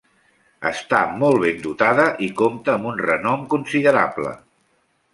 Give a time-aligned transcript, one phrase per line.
[0.69, 4.37] Està molt ben dotada, i compta amb un renom considerable.